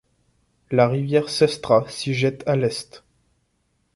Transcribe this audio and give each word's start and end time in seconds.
La 0.71 0.87
rivière 0.87 1.29
Sestra 1.29 1.85
s'y 1.87 2.15
jette 2.15 2.41
à 2.47 2.55
l'est. 2.55 3.03